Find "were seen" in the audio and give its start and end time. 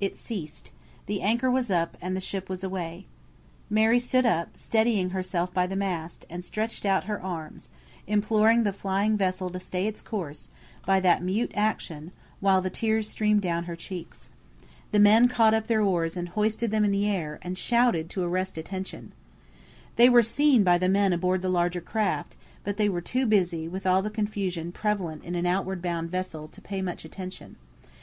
20.08-20.64